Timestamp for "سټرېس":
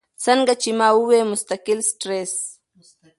1.89-2.33